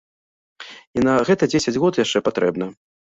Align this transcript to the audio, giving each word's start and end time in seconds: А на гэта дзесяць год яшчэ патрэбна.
А 1.01 1.03
на 1.07 1.13
гэта 1.29 1.43
дзесяць 1.51 1.77
год 1.85 2.01
яшчэ 2.05 2.23
патрэбна. 2.31 2.71